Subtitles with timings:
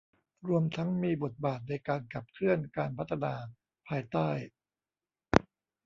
[0.47, 3.33] รวมทั้งมีบทบาทในการขับเคลื่อนการพัฒนา
[3.87, 4.29] ภายใต้